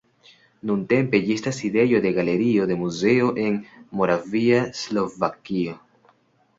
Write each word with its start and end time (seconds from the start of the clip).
Nuntempe 0.69 1.19
ĝi 1.27 1.35
estas 1.39 1.59
sidejo 1.65 2.01
de 2.07 2.13
Galerio 2.17 2.67
de 2.73 2.79
muzeo 2.81 3.31
en 3.45 3.63
Moravia 4.01 4.67
Slovakio. 4.85 5.83